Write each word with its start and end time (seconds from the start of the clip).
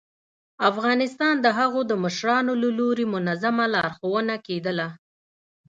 ه 0.03 0.03
افغانستانه 0.71 1.39
د 1.45 1.47
هغو 1.59 1.79
د 1.89 1.93
مشرانو 2.03 2.53
له 2.61 2.69
لوري 2.79 3.05
منظمه 3.13 3.65
لارښوونه 3.73 4.35
کېدله 4.47 4.87